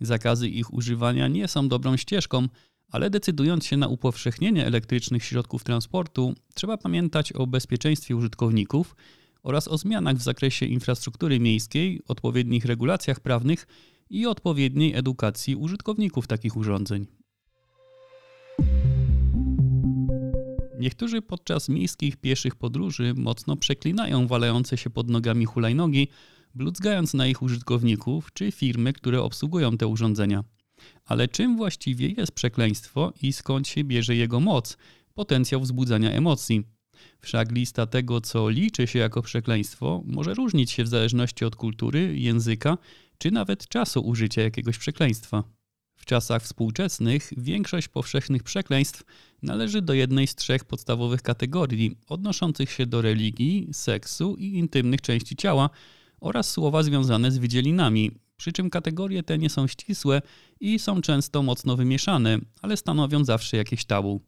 Zakazy 0.00 0.48
ich 0.48 0.74
używania 0.74 1.28
nie 1.28 1.48
są 1.48 1.68
dobrą 1.68 1.96
ścieżką, 1.96 2.48
ale 2.92 3.10
decydując 3.10 3.66
się 3.66 3.76
na 3.76 3.88
upowszechnienie 3.88 4.66
elektrycznych 4.66 5.24
środków 5.24 5.64
transportu, 5.64 6.34
trzeba 6.54 6.76
pamiętać 6.76 7.32
o 7.32 7.46
bezpieczeństwie 7.46 8.16
użytkowników 8.16 8.96
oraz 9.42 9.68
o 9.68 9.78
zmianach 9.78 10.16
w 10.16 10.22
zakresie 10.22 10.66
infrastruktury 10.66 11.40
miejskiej, 11.40 12.00
odpowiednich 12.08 12.64
regulacjach 12.64 13.20
prawnych 13.20 13.66
i 14.10 14.26
odpowiedniej 14.26 14.94
edukacji 14.94 15.56
użytkowników 15.56 16.26
takich 16.26 16.56
urządzeń. 16.56 17.17
Niektórzy 20.78 21.22
podczas 21.22 21.68
miejskich 21.68 22.16
pieszych 22.16 22.56
podróży 22.56 23.14
mocno 23.16 23.56
przeklinają 23.56 24.26
walające 24.26 24.76
się 24.76 24.90
pod 24.90 25.10
nogami 25.10 25.44
hulajnogi, 25.44 26.08
bludzgając 26.54 27.14
na 27.14 27.26
ich 27.26 27.42
użytkowników 27.42 28.32
czy 28.32 28.52
firmy, 28.52 28.92
które 28.92 29.22
obsługują 29.22 29.76
te 29.76 29.86
urządzenia. 29.86 30.44
Ale 31.04 31.28
czym 31.28 31.56
właściwie 31.56 32.08
jest 32.08 32.32
przekleństwo 32.32 33.12
i 33.22 33.32
skąd 33.32 33.68
się 33.68 33.84
bierze 33.84 34.16
jego 34.16 34.40
moc, 34.40 34.76
potencjał 35.14 35.60
wzbudzania 35.60 36.10
emocji? 36.10 36.64
Wszak 37.20 37.52
lista 37.52 37.86
tego, 37.86 38.20
co 38.20 38.48
liczy 38.48 38.86
się 38.86 38.98
jako 38.98 39.22
przekleństwo, 39.22 40.02
może 40.04 40.34
różnić 40.34 40.70
się 40.70 40.84
w 40.84 40.88
zależności 40.88 41.44
od 41.44 41.56
kultury, 41.56 42.18
języka 42.18 42.78
czy 43.18 43.30
nawet 43.30 43.68
czasu 43.68 44.00
użycia 44.00 44.42
jakiegoś 44.42 44.78
przekleństwa. 44.78 45.57
W 45.98 46.04
czasach 46.04 46.42
współczesnych 46.42 47.30
większość 47.36 47.88
powszechnych 47.88 48.42
przekleństw 48.42 49.02
należy 49.42 49.82
do 49.82 49.94
jednej 49.94 50.26
z 50.26 50.34
trzech 50.34 50.64
podstawowych 50.64 51.22
kategorii 51.22 51.96
odnoszących 52.08 52.70
się 52.70 52.86
do 52.86 53.02
religii, 53.02 53.68
seksu 53.72 54.36
i 54.38 54.58
intymnych 54.58 55.00
części 55.00 55.36
ciała 55.36 55.70
oraz 56.20 56.50
słowa 56.50 56.82
związane 56.82 57.32
z 57.32 57.38
wydzielinami, 57.38 58.10
przy 58.36 58.52
czym 58.52 58.70
kategorie 58.70 59.22
te 59.22 59.38
nie 59.38 59.50
są 59.50 59.66
ścisłe 59.66 60.22
i 60.60 60.78
są 60.78 61.00
często 61.00 61.42
mocno 61.42 61.76
wymieszane, 61.76 62.38
ale 62.62 62.76
stanowią 62.76 63.24
zawsze 63.24 63.56
jakieś 63.56 63.84
tabu. 63.84 64.20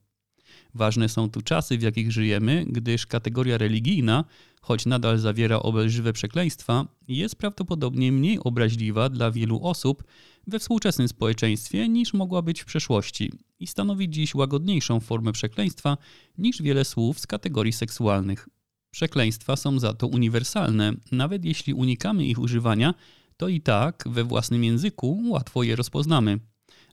Ważne 0.75 1.09
są 1.09 1.31
tu 1.31 1.43
czasy, 1.43 1.79
w 1.79 1.83
jakich 1.83 2.13
żyjemy, 2.13 2.65
gdyż 2.69 3.07
kategoria 3.07 3.59
religijna, 3.59 4.25
choć 4.61 4.87
nadal 4.87 5.19
zawiera 5.19 5.57
obelżywe 5.57 6.13
przekleństwa, 6.13 6.87
jest 7.09 7.37
prawdopodobnie 7.37 8.13
mniej 8.13 8.39
obraźliwa 8.45 9.09
dla 9.09 9.31
wielu 9.31 9.63
osób 9.63 10.05
we 10.51 10.59
współczesnym 10.59 11.09
społeczeństwie 11.09 11.89
niż 11.89 12.15
mogła 12.15 12.43
być 12.43 12.61
w 12.61 12.65
przeszłości 12.65 13.33
i 13.61 13.67
stanowi 13.67 14.11
dziś 14.11 14.35
łagodniejszą 14.35 15.01
formę 15.01 15.33
przekleństwa 15.33 15.97
niż 16.39 16.63
wiele 16.63 16.85
słów 16.85 17.21
z 17.21 17.27
kategorii 17.27 17.73
seksualnych. 17.73 18.49
Przekleństwa 18.91 19.57
są 19.57 19.79
za 19.79 19.95
to 19.95 20.07
uniwersalne, 20.07 20.93
nawet 21.13 21.45
jeśli 21.45 21.75
unikamy 21.75 22.27
ich 22.27 22.39
używania, 22.39 22.95
to 23.37 23.49
i 23.49 23.61
tak 23.61 24.05
we 24.07 24.25
własnym 24.25 24.65
języku 24.65 25.23
łatwo 25.29 25.63
je 25.63 25.77
rozpoznamy. 25.77 26.39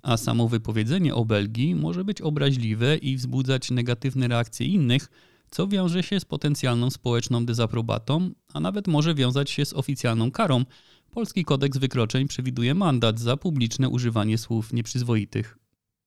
A 0.02 0.18
samo 0.18 0.48
wypowiedzenie 0.48 1.16
obelgi 1.16 1.76
może 1.76 2.04
być 2.04 2.22
obraźliwe 2.22 2.98
i 2.98 3.16
wzbudzać 3.16 3.72
negatywne 3.72 4.28
reakcje 4.28 4.68
innych, 4.68 5.10
co 5.52 5.68
wiąże 5.68 6.04
się 6.04 6.20
z 6.20 6.26
potencjalną 6.26 6.90
społeczną 6.90 7.46
dezaprobatą, 7.46 8.32
a 8.54 8.60
nawet 8.60 8.88
może 8.88 9.16
wiązać 9.16 9.50
się 9.50 9.66
z 9.66 9.74
oficjalną 9.74 10.32
karą. 10.32 10.66
Polski 11.18 11.46
kodeks 11.46 11.78
wykroczeń 11.78 12.28
przewiduje 12.28 12.76
mandat 12.76 13.20
za 13.20 13.38
publiczne 13.38 13.90
używanie 13.90 14.38
słów 14.38 14.74
nieprzyzwoitych. 14.74 15.58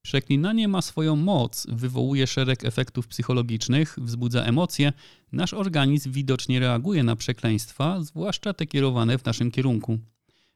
Przeklinanie 0.02 0.68
ma 0.68 0.82
swoją 0.82 1.16
moc, 1.16 1.66
wywołuje 1.70 2.26
szereg 2.26 2.64
efektów 2.64 3.08
psychologicznych, 3.08 3.96
wzbudza 3.98 4.42
emocje. 4.42 4.92
Nasz 5.32 5.54
organizm 5.54 6.12
widocznie 6.12 6.60
reaguje 6.60 7.02
na 7.02 7.16
przekleństwa, 7.16 8.00
zwłaszcza 8.00 8.52
te 8.52 8.66
kierowane 8.66 9.18
w 9.18 9.24
naszym 9.24 9.50
kierunku. 9.50 9.98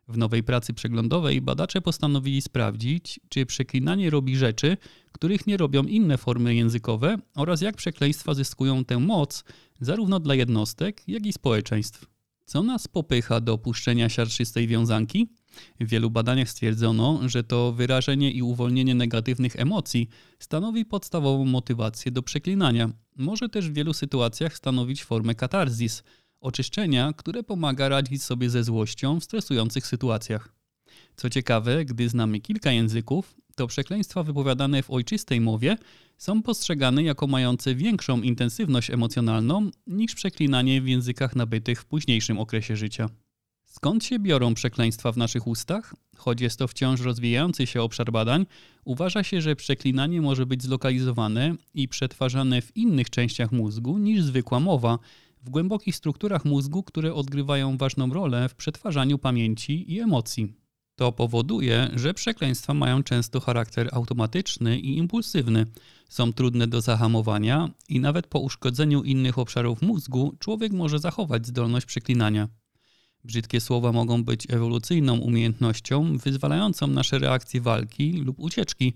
W 0.08 0.18
nowej 0.18 0.42
pracy 0.42 0.75
przeglądowej 0.75 1.40
badacze 1.40 1.80
postanowili 1.80 2.42
sprawdzić, 2.42 3.20
czy 3.28 3.46
przeklinanie 3.46 4.11
robi 4.11 4.37
rzeczy, 4.37 4.76
których 5.12 5.46
nie 5.46 5.56
robią 5.56 5.82
inne 5.82 6.18
formy 6.18 6.54
językowe 6.54 7.16
oraz 7.37 7.61
jak 7.61 7.76
przekleństwa 7.76 8.34
zyskują 8.34 8.84
tę 8.84 8.99
moc 8.99 9.44
zarówno 9.80 10.20
dla 10.20 10.34
jednostek, 10.34 11.02
jak 11.08 11.26
i 11.26 11.32
społeczeństw. 11.32 12.13
Co 12.44 12.62
nas 12.62 12.88
popycha 12.88 13.40
do 13.40 13.52
opuszczenia 13.52 14.08
siarczystej 14.08 14.66
wiązanki? 14.66 15.28
W 15.80 15.88
wielu 15.88 16.10
badaniach 16.10 16.50
stwierdzono, 16.50 17.28
że 17.28 17.44
to 17.44 17.72
wyrażenie 17.72 18.32
i 18.32 18.42
uwolnienie 18.42 18.94
negatywnych 18.94 19.56
emocji 19.56 20.08
stanowi 20.38 20.84
podstawową 20.84 21.44
motywację 21.44 22.12
do 22.12 22.22
przeklinania. 22.22 22.90
Może 23.16 23.48
też 23.48 23.70
w 23.70 23.72
wielu 23.72 23.92
sytuacjach 23.92 24.56
stanowić 24.56 25.04
formę 25.04 25.34
katarzis– 25.34 26.02
oczyszczenia, 26.40 27.12
które 27.12 27.42
pomaga 27.42 27.88
radzić 27.88 28.22
sobie 28.22 28.50
ze 28.50 28.64
złością 28.64 29.20
w 29.20 29.24
stresujących 29.24 29.86
sytuacjach. 29.86 30.54
Co 31.16 31.30
ciekawe, 31.30 31.84
gdy 31.84 32.08
znamy 32.08 32.40
kilka 32.40 32.72
języków, 32.72 33.36
to 33.54 33.66
przekleństwa 33.66 34.23
wypowiadane 34.23 34.82
w 34.82 34.90
ojczystej 34.90 35.40
mowie 35.40 35.76
są 36.18 36.42
postrzegane 36.42 37.02
jako 37.02 37.26
mające 37.26 37.75
większą 37.75 38.23
intensywność 38.23 38.90
emocjonalną 38.90 39.70
niż 39.87 40.14
przeklinanie 40.14 40.82
w 40.82 40.88
językach 40.88 41.37
nabytych 41.37 41.80
w 41.80 41.84
późniejszym 41.84 42.38
okresie 42.38 42.76
życia. 42.76 43.08
Skąd 43.64 44.04
się 44.04 44.18
biorą 44.18 44.54
przekleństwa 44.54 45.12
w 45.12 45.16
naszych 45.16 45.46
ustach? 45.46 45.94
Choć 46.16 46.40
jest 46.40 46.58
to 46.58 46.68
wciąż 46.68 47.00
rozwijający 47.00 47.66
się 47.66 47.82
obszar 47.82 48.12
badań, 48.12 48.46
uważa 48.84 49.23
się, 49.23 49.40
że 49.40 49.56
przeklinanie 49.56 50.20
może 50.20 50.46
być 50.46 50.62
zlokalizowane 50.62 51.54
i 51.75 51.88
przetwarzane 51.88 52.62
w 52.62 52.76
innych 52.76 53.11
częściach 53.11 53.52
mózgu 53.52 53.99
niż 53.99 54.23
zwykła 54.23 54.61
mowa, 54.61 54.99
w 55.42 55.50
głębokich 55.50 55.96
strukturach 55.96 56.44
mózgu, 56.44 56.82
które 56.82 57.14
odgrywają 57.14 57.76
ważną 57.76 58.12
rolę 58.12 58.49
w 58.49 58.54
przetwarzaniu 58.54 59.18
pamięci 59.18 59.92
i 59.92 60.00
emocji. 60.00 60.63
To 60.96 61.12
powoduje, 61.12 61.90
że 61.94 62.14
przekleństwa 62.14 62.74
mają 62.74 63.02
często 63.02 63.40
charakter 63.40 63.88
automatyczny 63.92 64.78
i 64.78 64.96
impulsywny, 64.96 65.66
są 66.08 66.32
trudne 66.32 66.66
do 66.66 66.80
zahamowania 66.80 67.70
i 67.88 68.00
nawet 68.00 68.26
po 68.26 68.38
uszkodzeniu 68.38 69.02
innych 69.02 69.38
obszarów 69.38 69.82
mózgu 69.82 70.36
człowiek 70.38 70.72
może 70.72 70.98
zachować 70.98 71.46
zdolność 71.46 71.86
przeklinania. 71.86 72.48
Brzydkie 73.24 73.60
słowa 73.60 73.92
mogą 73.92 74.24
być 74.24 74.50
ewolucyjną 74.50 75.18
umiejętnością 75.18 76.18
wyzwalającą 76.18 76.86
nasze 76.86 77.18
reakcje 77.18 77.60
walki 77.60 78.12
lub 78.12 78.40
ucieczki, 78.40 78.92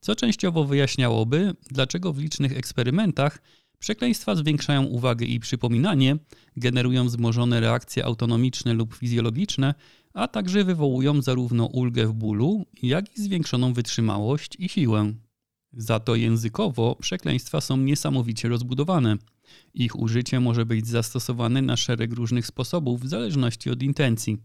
co 0.00 0.14
częściowo 0.14 0.64
wyjaśniałoby, 0.64 1.54
dlaczego 1.70 2.12
w 2.12 2.18
licznych 2.18 2.56
eksperymentach 2.56 3.38
Przekleństwa 3.82 4.34
zwiększają 4.34 4.84
uwagę 4.84 5.26
i 5.26 5.40
przypominanie, 5.40 6.16
generują 6.56 7.04
wzmożone 7.04 7.60
reakcje 7.60 8.04
autonomiczne 8.04 8.72
lub 8.72 8.94
fizjologiczne, 8.94 9.74
a 10.14 10.28
także 10.28 10.64
wywołują 10.64 11.22
zarówno 11.22 11.66
ulgę 11.66 12.06
w 12.06 12.12
bólu, 12.12 12.66
jak 12.82 13.18
i 13.18 13.22
zwiększoną 13.22 13.72
wytrzymałość 13.72 14.56
i 14.58 14.68
siłę. 14.68 15.12
Za 15.72 16.00
to 16.00 16.14
językowo 16.14 16.96
przekleństwa 17.00 17.60
są 17.60 17.76
niesamowicie 17.76 18.48
rozbudowane. 18.48 19.16
Ich 19.74 19.98
użycie 19.98 20.40
może 20.40 20.66
być 20.66 20.86
zastosowane 20.86 21.62
na 21.62 21.76
szereg 21.76 22.12
różnych 22.12 22.46
sposobów 22.46 23.00
w 23.00 23.08
zależności 23.08 23.70
od 23.70 23.82
intencji. 23.82 24.38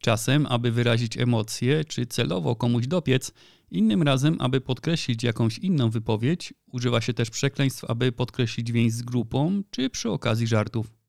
Czasem, 0.00 0.46
aby 0.46 0.72
wyrazić 0.72 1.18
emocje, 1.18 1.84
czy 1.84 2.06
celowo 2.06 2.56
komuś 2.56 2.86
dopiec, 2.86 3.32
innym 3.70 4.02
razem, 4.02 4.36
aby 4.40 4.60
podkreślić 4.60 5.22
jakąś 5.22 5.58
inną 5.58 5.90
wypowiedź, 5.90 6.54
używa 6.72 7.00
się 7.00 7.14
też 7.14 7.30
przekleństw, 7.30 7.84
aby 7.84 8.12
podkreślić 8.12 8.72
więź 8.72 8.92
z 8.92 9.02
grupą, 9.02 9.62
czy 9.70 9.90
przy 9.90 10.10
okazji 10.10 10.46
żartów. 10.46 11.03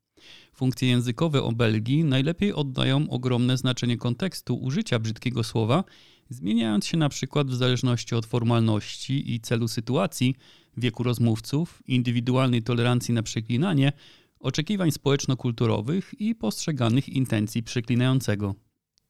Funkcje 0.55 0.87
językowe 0.87 1.43
obelgi 1.43 2.03
najlepiej 2.03 2.53
oddają 2.53 3.09
ogromne 3.09 3.57
znaczenie 3.57 3.97
kontekstu 3.97 4.55
użycia 4.55 4.99
brzydkiego 4.99 5.43
słowa, 5.43 5.83
zmieniając 6.29 6.85
się 6.85 6.97
na 6.97 7.09
przykład 7.09 7.47
w 7.47 7.55
zależności 7.55 8.15
od 8.15 8.25
formalności 8.25 9.33
i 9.33 9.39
celu 9.39 9.67
sytuacji, 9.67 10.35
wieku 10.77 11.03
rozmówców, 11.03 11.83
indywidualnej 11.87 12.63
tolerancji 12.63 13.13
na 13.13 13.23
przeklinanie, 13.23 13.91
oczekiwań 14.39 14.91
społeczno-kulturowych 14.91 16.13
i 16.19 16.35
postrzeganych 16.35 17.09
intencji 17.09 17.63
przeklinającego. 17.63 18.55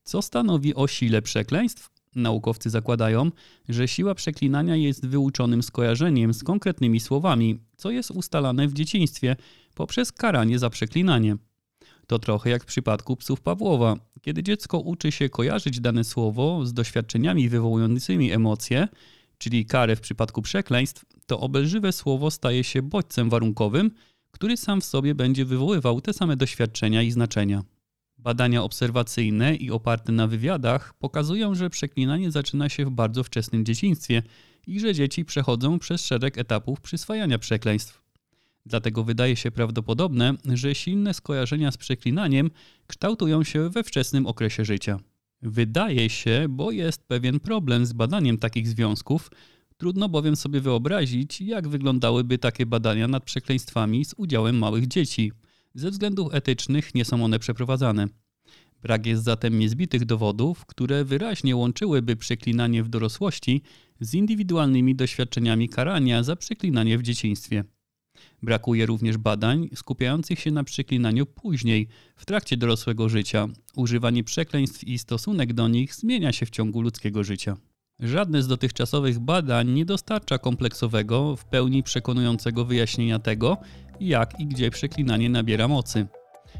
Co 0.03 0.21
stanowi 0.21 0.75
o 0.75 0.87
sile 0.87 1.21
przekleństw? 1.21 1.94
Naukowcy 2.15 2.69
zakładają, 2.69 3.31
że 3.69 3.87
siła 3.87 4.15
przeklinania 4.15 4.75
jest 4.75 5.05
wyuczonym 5.05 5.63
skojarzeniem 5.63 6.33
z 6.33 6.43
konkretnymi 6.43 6.99
słowami, 6.99 7.59
co 7.77 7.91
jest 7.91 8.11
ustalane 8.11 8.67
w 8.67 8.73
dzieciństwie 8.73 9.35
poprzez 9.75 10.11
karanie 10.11 10.59
za 10.59 10.69
przeklinanie. 10.69 11.37
To 12.07 12.19
trochę 12.19 12.49
jak 12.49 12.63
w 12.63 12.65
przypadku 12.65 13.15
psów 13.15 13.41
Pawłowa. 13.41 13.95
Kiedy 14.21 14.43
dziecko 14.43 14.79
uczy 14.79 15.11
się 15.11 15.29
kojarzyć 15.29 15.79
dane 15.79 16.03
słowo 16.03 16.65
z 16.65 16.73
doświadczeniami 16.73 17.49
wywołującymi 17.49 18.31
emocje, 18.31 18.87
czyli 19.37 19.65
karę 19.65 19.95
w 19.95 20.01
przypadku 20.01 20.41
przekleństw, 20.41 21.05
to 21.25 21.39
obelżywe 21.39 21.91
słowo 21.91 22.31
staje 22.31 22.63
się 22.63 22.81
bodźcem 22.81 23.29
warunkowym, 23.29 23.91
który 24.31 24.57
sam 24.57 24.81
w 24.81 24.85
sobie 24.85 25.15
będzie 25.15 25.45
wywoływał 25.45 26.01
te 26.01 26.13
same 26.13 26.37
doświadczenia 26.37 27.01
i 27.01 27.11
znaczenia. 27.11 27.63
Badania 28.25 28.63
obserwacyjne 28.63 29.55
i 29.55 29.71
oparte 29.71 30.11
na 30.11 30.27
wywiadach 30.27 30.93
pokazują, 30.93 31.55
że 31.55 31.69
przeklinanie 31.69 32.31
zaczyna 32.31 32.69
się 32.69 32.85
w 32.85 32.89
bardzo 32.89 33.23
wczesnym 33.23 33.65
dzieciństwie 33.65 34.23
i 34.67 34.79
że 34.79 34.93
dzieci 34.93 35.25
przechodzą 35.25 35.79
przez 35.79 36.05
szereg 36.05 36.37
etapów 36.37 36.81
przyswajania 36.81 37.39
przekleństw. 37.39 38.01
Dlatego 38.65 39.03
wydaje 39.03 39.35
się 39.35 39.51
prawdopodobne, 39.51 40.33
że 40.53 40.75
silne 40.75 41.13
skojarzenia 41.13 41.71
z 41.71 41.77
przeklinaniem 41.77 42.51
kształtują 42.87 43.43
się 43.43 43.69
we 43.69 43.83
wczesnym 43.83 44.27
okresie 44.27 44.65
życia. 44.65 44.99
Wydaje 45.41 46.09
się, 46.09 46.45
bo 46.49 46.71
jest 46.71 47.07
pewien 47.07 47.39
problem 47.39 47.85
z 47.85 47.93
badaniem 47.93 48.37
takich 48.37 48.67
związków. 48.67 49.31
Trudno 49.77 50.09
bowiem 50.09 50.35
sobie 50.35 50.61
wyobrazić, 50.61 51.41
jak 51.41 51.67
wyglądałyby 51.67 52.37
takie 52.37 52.65
badania 52.65 53.07
nad 53.07 53.23
przekleństwami 53.23 54.05
z 54.05 54.13
udziałem 54.17 54.57
małych 54.57 54.87
dzieci. 54.87 55.31
Ze 55.75 55.91
względów 55.91 56.33
etycznych 56.33 56.95
nie 56.95 57.05
są 57.05 57.25
one 57.25 57.39
przeprowadzane. 57.39 58.07
Brak 58.81 59.05
jest 59.05 59.23
zatem 59.23 59.59
niezbitych 59.59 60.05
dowodów, 60.05 60.65
które 60.65 61.05
wyraźnie 61.05 61.55
łączyłyby 61.55 62.15
przeklinanie 62.15 62.83
w 62.83 62.89
dorosłości 62.89 63.61
z 63.99 64.13
indywidualnymi 64.13 64.95
doświadczeniami 64.95 65.69
karania 65.69 66.23
za 66.23 66.35
przeklinanie 66.35 66.97
w 66.97 67.01
dzieciństwie. 67.01 67.63
Brakuje 68.43 68.85
również 68.85 69.17
badań 69.17 69.69
skupiających 69.75 70.39
się 70.39 70.51
na 70.51 70.63
przeklinaniu 70.63 71.25
później, 71.25 71.87
w 72.15 72.25
trakcie 72.25 72.57
dorosłego 72.57 73.09
życia. 73.09 73.47
Używanie 73.75 74.23
przekleństw 74.23 74.83
i 74.83 74.99
stosunek 74.99 75.53
do 75.53 75.67
nich 75.67 75.95
zmienia 75.95 76.31
się 76.33 76.45
w 76.45 76.49
ciągu 76.49 76.81
ludzkiego 76.81 77.23
życia. 77.23 77.57
Żadne 77.99 78.41
z 78.41 78.47
dotychczasowych 78.47 79.19
badań 79.19 79.69
nie 79.69 79.85
dostarcza 79.85 80.37
kompleksowego, 80.37 81.35
w 81.35 81.45
pełni 81.45 81.83
przekonującego 81.83 82.65
wyjaśnienia 82.65 83.19
tego, 83.19 83.57
jak 83.99 84.39
i 84.39 84.47
gdzie 84.47 84.71
przeklinanie 84.71 85.29
nabiera 85.29 85.67
mocy. 85.67 86.07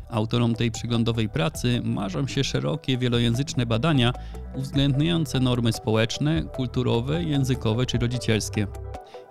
Autorom 0.09 0.55
tej 0.55 0.71
przyglądowej 0.71 1.29
pracy 1.29 1.81
marzą 1.83 2.27
się 2.27 2.43
szerokie, 2.43 2.97
wielojęzyczne 2.97 3.65
badania 3.65 4.13
uwzględniające 4.55 5.39
normy 5.39 5.73
społeczne, 5.73 6.43
kulturowe, 6.43 7.23
językowe 7.23 7.85
czy 7.85 7.97
rodzicielskie. 7.97 8.67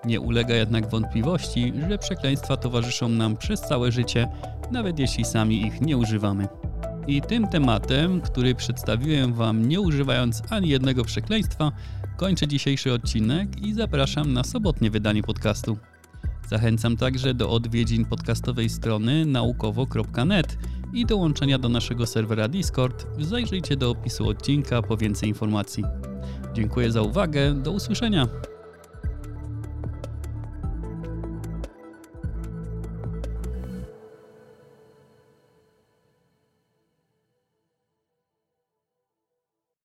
Nie 0.05 0.21
ulega 0.21 0.55
jednak 0.55 0.91
wątpliwości, 0.91 1.73
że 1.89 1.99
przekleństwa 1.99 2.57
towarzyszą 2.57 3.09
nam 3.09 3.37
przez 3.37 3.61
całe 3.61 3.93
życie, 3.93 4.29
nawet 4.71 4.99
jeśli 4.99 5.25
sami 5.25 5.67
ich 5.67 5.81
nie 5.81 5.97
używamy. 5.97 6.49
I 7.07 7.23
tym 7.23 7.49
tematem, 7.49 8.21
który 8.21 8.55
przedstawiłem 8.55 9.33
Wam 9.33 9.69
nie 9.69 9.81
używając 9.81 10.43
ani 10.51 10.69
jednego 10.69 11.05
przekleństwa, 11.05 11.73
kończę 12.17 12.49
dzisiejszy 12.49 12.93
odcinek 12.93 13.63
i 13.63 13.73
zapraszam 13.75 14.33
na 14.33 14.45
sobotnie 14.45 14.91
wydanie 14.91 15.23
podcastu. 15.23 15.79
Zachęcam 16.49 16.97
także 16.97 17.35
do 17.35 17.51
odwiedzin 17.51 18.05
podcastowej 18.05 18.69
strony 18.69 19.27
naukowo.net 19.27 20.59
i 20.93 21.07
dołączenia 21.07 21.59
do 21.59 21.69
naszego 21.69 22.07
serwera 22.07 22.49
Discord. 22.49 23.07
Zajrzyjcie 23.19 23.77
do 23.77 23.91
opisu 23.91 24.29
odcinka 24.29 24.83
po 24.83 24.97
więcej 24.97 25.29
informacji. 25.29 25.85
Dziękuję 26.55 26.93
za 26.93 27.03
uwagę, 27.03 27.55
do 27.55 27.73
usłyszenia. 27.73 28.29